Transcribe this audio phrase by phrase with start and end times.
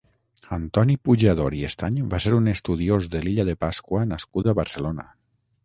[0.55, 5.11] Antoni Pujador i Estany va ser un estudiós de l'illa de Pasqua nascut a Barcelona.